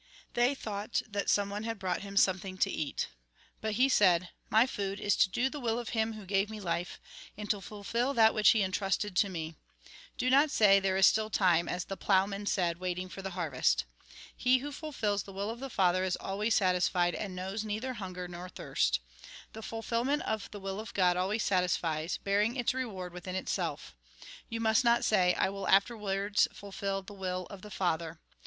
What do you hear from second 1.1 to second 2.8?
someone had brought him something to